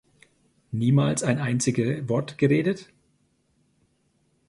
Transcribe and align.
Niemals 0.71 1.21
ein 1.21 1.37
einzige 1.37 2.09
Wort 2.09 2.39
geredet? 2.39 2.91